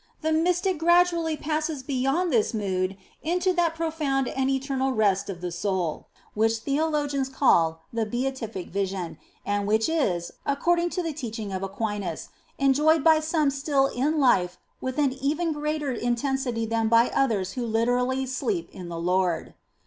The 0.21 0.31
mystic 0.31 0.79
gradually 0.79 1.37
passes 1.37 1.83
beyond 1.83 2.33
this 2.33 2.55
mood 2.55 2.97
into 3.21 3.53
that 3.53 3.75
profound 3.75 4.27
and 4.29 4.49
eternal 4.49 4.91
rest 4.93 5.29
of 5.29 5.41
the 5.41 5.51
soul, 5.51 6.07
which 6.33 6.57
theologians 6.57 7.29
call 7.29 7.83
the 7.93 8.07
Beatific 8.07 8.69
Vision, 8.69 9.19
and 9.45 9.67
which 9.67 9.87
is, 9.87 10.31
according 10.43 10.89
to 10.97 11.03
the 11.03 11.13
teaching 11.13 11.53
of 11.53 11.61
Aquinas, 11.61 12.29
enjoyed 12.57 13.03
by 13.03 13.19
some 13.19 13.51
still 13.51 13.85
in 13.85 14.19
life 14.19 14.57
with 14.81 14.97
an 14.97 15.13
even 15.13 15.53
greater 15.53 15.91
intensity 15.91 16.65
than 16.65 16.87
by 16.87 17.09
others 17.13 17.51
who 17.51 17.63
literally" 17.63 18.25
sleep 18.25 18.71
in 18.71 18.89
the 18.89 18.99
Lord." 18.99 19.53